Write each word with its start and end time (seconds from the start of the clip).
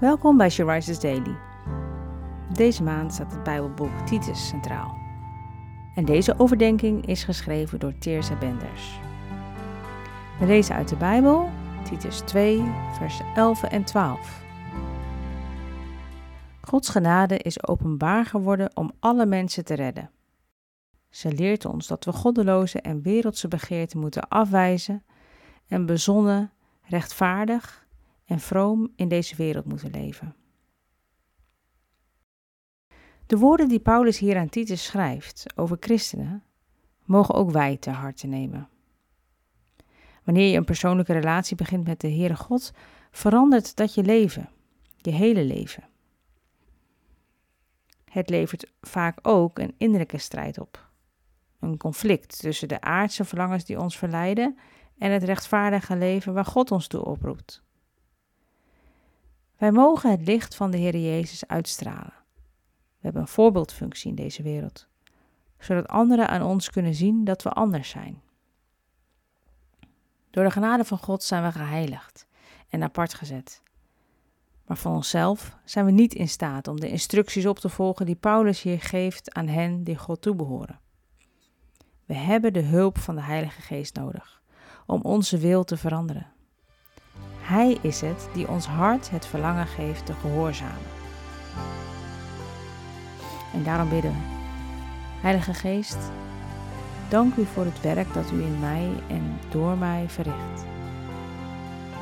Welkom 0.00 0.36
bij 0.36 0.50
She 0.50 0.98
Daily. 1.00 1.36
Deze 2.52 2.82
maand 2.82 3.12
staat 3.12 3.32
het 3.32 3.42
Bijbelboek 3.42 4.06
Titus 4.06 4.48
centraal. 4.48 4.96
En 5.94 6.04
deze 6.04 6.38
overdenking 6.38 7.06
is 7.06 7.24
geschreven 7.24 7.78
door 7.78 7.98
Teersa 7.98 8.36
Benders. 8.36 8.98
We 10.38 10.46
lezen 10.46 10.74
uit 10.74 10.88
de 10.88 10.96
Bijbel 10.96 11.50
Titus 11.84 12.18
2, 12.18 12.62
versen 12.98 13.26
11 13.34 13.62
en 13.62 13.84
12. 13.84 14.42
Gods 16.60 16.88
genade 16.88 17.38
is 17.38 17.66
openbaar 17.66 18.26
geworden 18.26 18.76
om 18.76 18.92
alle 19.00 19.26
mensen 19.26 19.64
te 19.64 19.74
redden. 19.74 20.10
Ze 21.10 21.32
leert 21.32 21.64
ons 21.64 21.86
dat 21.86 22.04
we 22.04 22.12
goddeloze 22.12 22.80
en 22.80 23.02
wereldse 23.02 23.48
begeerten 23.48 23.98
moeten 23.98 24.28
afwijzen 24.28 25.04
en 25.68 25.86
bezonnen, 25.86 26.52
rechtvaardig 26.82 27.83
en 28.24 28.40
vroom 28.40 28.92
in 28.96 29.08
deze 29.08 29.36
wereld 29.36 29.64
moeten 29.64 29.90
leven. 29.90 30.34
De 33.26 33.38
woorden 33.38 33.68
die 33.68 33.80
Paulus 33.80 34.18
hier 34.18 34.36
aan 34.36 34.48
Titus 34.48 34.84
schrijft 34.84 35.46
over 35.56 35.76
christenen, 35.80 36.42
mogen 37.04 37.34
ook 37.34 37.50
wij 37.50 37.76
ter 37.76 37.92
harte 37.92 38.26
nemen. 38.26 38.68
Wanneer 40.24 40.50
je 40.50 40.56
een 40.56 40.64
persoonlijke 40.64 41.12
relatie 41.12 41.56
begint 41.56 41.86
met 41.86 42.00
de 42.00 42.10
Heere 42.10 42.36
God, 42.36 42.72
verandert 43.10 43.76
dat 43.76 43.94
je 43.94 44.02
leven, 44.02 44.48
je 44.96 45.10
hele 45.10 45.44
leven. 45.44 45.84
Het 48.04 48.30
levert 48.30 48.72
vaak 48.80 49.18
ook 49.22 49.58
een 49.58 49.74
innerlijke 49.78 50.18
strijd 50.18 50.58
op. 50.58 50.88
Een 51.60 51.76
conflict 51.76 52.38
tussen 52.38 52.68
de 52.68 52.80
aardse 52.80 53.24
verlangens 53.24 53.64
die 53.64 53.80
ons 53.80 53.98
verleiden 53.98 54.58
en 54.98 55.10
het 55.10 55.22
rechtvaardige 55.22 55.96
leven 55.96 56.34
waar 56.34 56.44
God 56.44 56.70
ons 56.70 56.86
toe 56.86 57.04
oproept. 57.04 57.62
Wij 59.64 59.72
mogen 59.72 60.10
het 60.10 60.26
licht 60.26 60.54
van 60.54 60.70
de 60.70 60.76
Heer 60.76 60.96
Jezus 60.96 61.46
uitstralen. 61.46 62.12
We 62.72 63.00
hebben 63.00 63.22
een 63.22 63.28
voorbeeldfunctie 63.28 64.08
in 64.08 64.14
deze 64.14 64.42
wereld, 64.42 64.88
zodat 65.58 65.88
anderen 65.88 66.28
aan 66.28 66.42
ons 66.42 66.70
kunnen 66.70 66.94
zien 66.94 67.24
dat 67.24 67.42
we 67.42 67.50
anders 67.50 67.88
zijn. 67.88 68.22
Door 70.30 70.44
de 70.44 70.50
genade 70.50 70.84
van 70.84 70.98
God 70.98 71.22
zijn 71.22 71.42
we 71.42 71.52
geheiligd 71.52 72.26
en 72.68 72.82
apart 72.82 73.14
gezet. 73.14 73.62
Maar 74.66 74.76
van 74.76 74.94
onszelf 74.94 75.56
zijn 75.64 75.84
we 75.84 75.90
niet 75.90 76.14
in 76.14 76.28
staat 76.28 76.68
om 76.68 76.80
de 76.80 76.88
instructies 76.88 77.46
op 77.46 77.58
te 77.58 77.68
volgen 77.68 78.06
die 78.06 78.16
Paulus 78.16 78.62
hier 78.62 78.80
geeft 78.80 79.34
aan 79.34 79.48
hen 79.48 79.84
die 79.84 79.96
God 79.96 80.22
toebehoren. 80.22 80.80
We 82.04 82.14
hebben 82.14 82.52
de 82.52 82.62
hulp 82.62 82.98
van 82.98 83.14
de 83.14 83.22
Heilige 83.22 83.60
Geest 83.60 83.96
nodig 83.96 84.42
om 84.86 85.00
onze 85.02 85.38
wil 85.38 85.64
te 85.64 85.76
veranderen. 85.76 86.33
Hij 87.44 87.78
is 87.80 88.00
het 88.00 88.28
die 88.32 88.48
ons 88.48 88.66
hart 88.66 89.10
het 89.10 89.26
verlangen 89.26 89.66
geeft 89.66 90.06
te 90.06 90.12
gehoorzamen. 90.20 90.92
En 93.52 93.62
daarom 93.62 93.88
bidden 93.88 94.10
we. 94.10 94.16
Heilige 95.20 95.54
Geest, 95.54 95.98
dank 97.08 97.36
u 97.36 97.44
voor 97.44 97.64
het 97.64 97.80
werk 97.80 98.14
dat 98.14 98.30
u 98.32 98.42
in 98.42 98.60
mij 98.60 98.88
en 99.08 99.38
door 99.50 99.76
mij 99.76 100.04
verricht. 100.08 100.64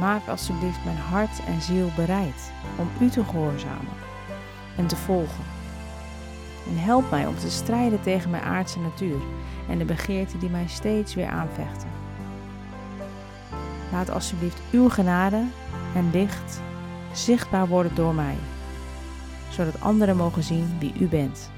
Maak 0.00 0.28
alsjeblieft 0.28 0.84
mijn 0.84 0.96
hart 0.96 1.44
en 1.46 1.62
ziel 1.62 1.90
bereid 1.96 2.52
om 2.78 2.88
u 3.00 3.08
te 3.10 3.24
gehoorzamen 3.24 3.94
en 4.76 4.86
te 4.86 4.96
volgen. 4.96 5.44
En 6.68 6.78
help 6.78 7.10
mij 7.10 7.26
om 7.26 7.36
te 7.36 7.50
strijden 7.50 8.02
tegen 8.02 8.30
mijn 8.30 8.42
aardse 8.42 8.80
natuur 8.80 9.20
en 9.68 9.78
de 9.78 9.84
begeerten 9.84 10.38
die 10.38 10.50
mij 10.50 10.66
steeds 10.66 11.14
weer 11.14 11.28
aanvechten. 11.28 12.01
Laat 13.92 14.10
alsjeblieft 14.10 14.60
uw 14.70 14.88
genade 14.88 15.44
en 15.94 16.10
licht 16.12 16.60
zichtbaar 17.12 17.68
worden 17.68 17.94
door 17.94 18.14
mij, 18.14 18.36
zodat 19.50 19.80
anderen 19.80 20.16
mogen 20.16 20.42
zien 20.42 20.76
wie 20.78 20.92
u 21.00 21.06
bent. 21.06 21.50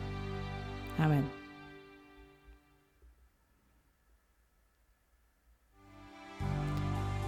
Amen. 0.98 1.24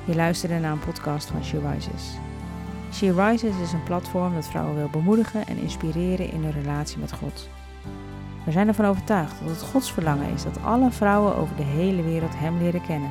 Je 0.05 0.15
luisterde 0.15 0.59
naar 0.59 0.73
een 0.73 0.79
podcast 0.79 1.29
van 1.29 1.45
She 1.45 1.61
Rises. 1.73 2.17
She 2.93 3.13
Rises 3.13 3.61
is 3.63 3.73
een 3.73 3.83
platform 3.83 4.35
dat 4.35 4.47
vrouwen 4.49 4.77
wil 4.77 4.89
bemoedigen 4.89 5.47
en 5.47 5.57
inspireren 5.57 6.33
in 6.33 6.43
hun 6.43 6.53
relatie 6.53 6.99
met 6.99 7.13
God. 7.13 7.49
We 8.45 8.53
zijn 8.53 8.69
ervan 8.69 8.87
overtuigd 8.87 9.41
dat 9.41 9.49
het 9.51 9.63
Gods 9.63 9.93
verlangen 9.93 10.33
is 10.33 10.43
dat 10.43 10.63
alle 10.63 10.91
vrouwen 10.91 11.37
over 11.37 11.57
de 11.57 11.63
hele 11.63 12.03
wereld 12.03 12.39
Hem 12.39 12.59
leren 12.59 12.83
kennen. 12.83 13.11